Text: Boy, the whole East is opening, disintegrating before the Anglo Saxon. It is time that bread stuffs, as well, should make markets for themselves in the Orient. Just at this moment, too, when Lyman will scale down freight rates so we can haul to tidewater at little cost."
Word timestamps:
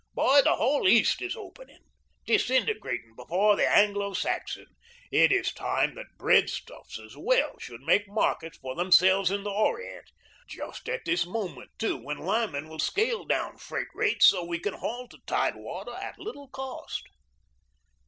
Boy, 0.15 0.41
the 0.43 0.55
whole 0.55 0.87
East 0.87 1.21
is 1.21 1.35
opening, 1.35 1.83
disintegrating 2.25 3.13
before 3.15 3.55
the 3.55 3.69
Anglo 3.69 4.13
Saxon. 4.13 4.65
It 5.11 5.31
is 5.31 5.53
time 5.53 5.93
that 5.93 6.17
bread 6.17 6.49
stuffs, 6.49 6.97
as 6.99 7.15
well, 7.15 7.59
should 7.59 7.81
make 7.83 8.07
markets 8.07 8.57
for 8.57 8.73
themselves 8.73 9.29
in 9.29 9.43
the 9.43 9.51
Orient. 9.51 10.09
Just 10.47 10.89
at 10.89 11.05
this 11.05 11.27
moment, 11.27 11.69
too, 11.77 11.97
when 11.97 12.17
Lyman 12.17 12.67
will 12.67 12.79
scale 12.79 13.25
down 13.25 13.59
freight 13.59 13.89
rates 13.93 14.25
so 14.25 14.43
we 14.43 14.57
can 14.57 14.73
haul 14.73 15.07
to 15.07 15.19
tidewater 15.27 15.93
at 15.93 16.17
little 16.17 16.47
cost." 16.47 17.03